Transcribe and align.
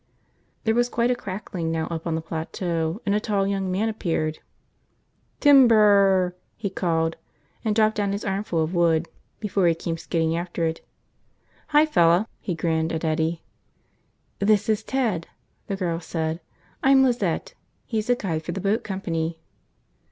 There 0.63 0.73
was 0.73 0.89
quite 0.89 1.11
a 1.11 1.15
crackling 1.15 1.69
now 1.71 1.85
up 1.89 2.07
on 2.07 2.15
the 2.15 2.23
plateau 2.23 3.03
and 3.05 3.13
a 3.13 3.19
tall 3.19 3.45
young 3.45 3.71
man 3.71 3.87
appeared. 3.87 4.39
"Timber 5.39 5.75
r 5.75 6.23
r!" 6.23 6.35
he 6.57 6.71
called, 6.71 7.17
and 7.63 7.75
dropped 7.75 7.97
down 7.97 8.11
his 8.11 8.25
armful 8.25 8.63
of 8.63 8.73
wood 8.73 9.07
before 9.39 9.67
he 9.67 9.75
came 9.75 9.97
skidding 9.99 10.35
after 10.35 10.65
it. 10.65 10.83
"Hi, 11.67 11.85
fella," 11.85 12.27
he 12.39 12.55
grinned 12.55 12.91
at 12.91 13.05
Eddie. 13.05 13.43
"This 14.39 14.69
is 14.69 14.81
Ted," 14.81 15.27
the 15.67 15.75
girl 15.75 15.99
said. 15.99 16.41
"I'm 16.81 17.03
Lizette. 17.03 17.53
He's 17.85 18.09
a 18.09 18.15
guide 18.15 18.41
for 18.41 18.53
the 18.53 18.59
boat 18.59 18.83
company." 18.83 19.39